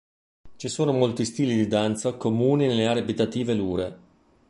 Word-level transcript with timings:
Ci 0.55 0.67
sono 0.67 0.93
molti 0.93 1.25
stili 1.25 1.53
di 1.55 1.67
danza 1.67 2.13
comuni 2.13 2.65
nelle 2.65 2.87
aree 2.87 3.03
abitative 3.03 3.53
lure. 3.53 3.97